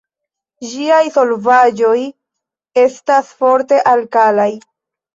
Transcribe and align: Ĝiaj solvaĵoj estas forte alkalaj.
Ĝiaj 0.71 1.01
solvaĵoj 1.17 1.93
estas 2.87 3.33
forte 3.45 3.83
alkalaj. 3.97 4.53